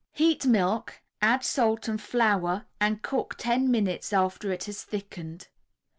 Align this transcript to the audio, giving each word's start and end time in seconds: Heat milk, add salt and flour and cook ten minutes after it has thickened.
Heat 0.13 0.47
milk, 0.47 1.03
add 1.21 1.45
salt 1.45 1.87
and 1.87 2.01
flour 2.01 2.65
and 2.79 3.03
cook 3.03 3.35
ten 3.37 3.69
minutes 3.69 4.11
after 4.11 4.51
it 4.51 4.63
has 4.63 4.81
thickened. 4.83 5.47